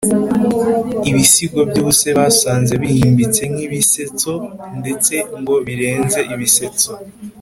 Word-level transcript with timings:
ibisigo 1.09 1.59
by’ubuse 1.69 2.09
basanze 2.19 2.73
bihimbitse 2.81 3.41
nk’ibisetso 3.53 4.33
ndetse 4.79 5.13
ngo 5.39 5.55
birenze 5.65 6.19
ibisetso 6.33 6.91